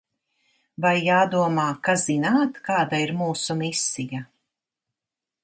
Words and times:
Vai 0.85 0.93
jādomā, 1.07 1.65
ka 1.89 1.95
zināt, 2.05 2.57
kāda 2.71 3.03
ir 3.05 3.15
mūsu 3.21 3.59
misija? 3.61 4.25